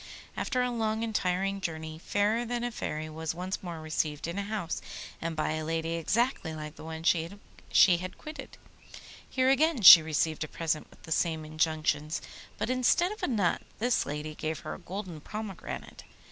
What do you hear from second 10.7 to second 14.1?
with the same injunctions, but instead of a nut this